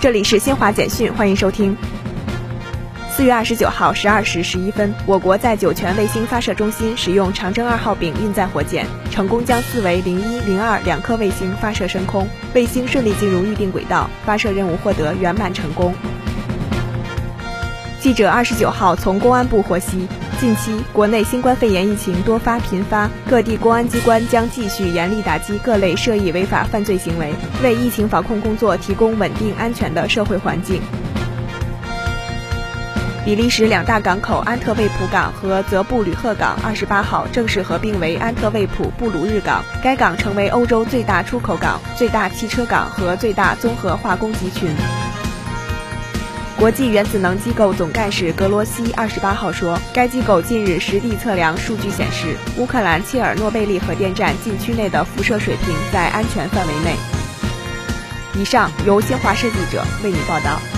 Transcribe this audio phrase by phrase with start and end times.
[0.00, 1.76] 这里是新华简讯，欢迎收听。
[3.10, 15.92] 四月二十九号十二时十一分，我国在酒泉卫星发射中心使用长征二号丙运载火箭，成功将四维零一、零二两颗卫星发射升空，卫星顺利进入预定轨道，发射任务获得圆满成功。
[18.00, 20.06] 记者二十九号从公安部获悉，
[20.38, 30.80] 近期国内新冠肺炎疫情多发频发，各地公安机关将继续严厉打击各类涉疫违法犯罪行为，为疫情防控工作提供稳定安全的社会环境。
[33.24, 44.70] 比利时两大港口安特卫普港和泽布吕赫港二十八号正式合并为安特卫普布鲁日港，该港成为欧洲最大出口港、最大汽车港和最大综合化工集群。
[46.58, 56.96] 国际原子能机构总干事格罗西二十八号说，该机构近日实地测量数据显示，乌克兰切尔诺贝利核电站禁区内的辐射水平在安全范围内。
[58.34, 60.77] 以上由新华社记者为你报道。